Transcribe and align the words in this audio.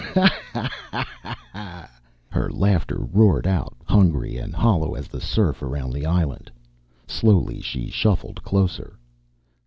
"Ho 0.15 0.25
ho, 0.53 0.67
ho 0.93 1.33
ho!" 1.53 1.83
Her 2.31 2.49
laughter 2.49 2.97
roared 3.01 3.45
out, 3.45 3.77
hungry 3.85 4.35
and 4.35 4.51
hollow 4.55 4.95
as 4.95 5.07
the 5.07 5.21
surf 5.21 5.61
around 5.61 5.91
the 5.93 6.07
island. 6.07 6.49
Slowly, 7.07 7.61
she 7.61 7.85
shuffled 7.91 8.41
closer. 8.41 8.97